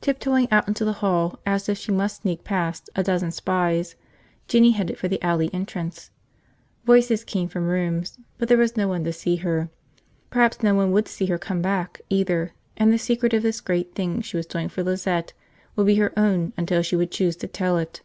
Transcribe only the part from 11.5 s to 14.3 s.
back, either, and the secret of this great thing